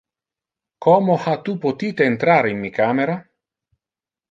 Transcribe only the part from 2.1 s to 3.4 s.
entrar in mi camera?